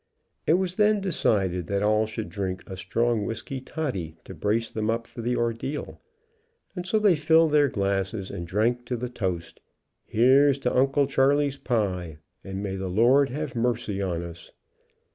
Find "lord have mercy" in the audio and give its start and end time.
12.89-14.01